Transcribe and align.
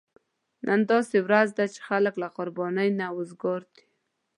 نن 0.67 0.79
داسې 0.91 1.17
ورځ 1.25 1.49
ده 1.57 1.65
چې 1.73 1.79
خلک 1.87 2.13
له 2.23 2.27
قربانۍ 2.37 2.89
نه 2.99 3.07
وزګار 3.17 3.61
دي. 3.73 3.83